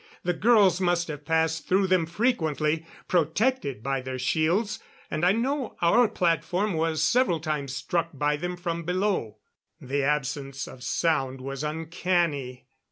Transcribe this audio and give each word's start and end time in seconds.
The 0.23 0.33
girls 0.33 0.81
must 0.81 1.09
have 1.09 1.25
passed 1.25 1.67
through 1.67 1.85
them 1.85 2.07
frequently, 2.07 2.87
protected 3.07 3.83
by 3.83 4.01
their 4.01 4.17
shields; 4.17 4.79
and 5.11 5.23
I 5.23 5.31
know 5.31 5.75
our 5.79 6.07
platform 6.07 6.73
was 6.73 7.03
several 7.03 7.39
times 7.39 7.75
struck 7.75 8.09
by 8.11 8.35
them 8.35 8.57
from 8.57 8.81
below. 8.81 9.37
The 9.79 10.01
absence 10.01 10.67
of 10.67 10.81
sound 10.81 11.39
was 11.39 11.63
uncanny. 11.63 12.65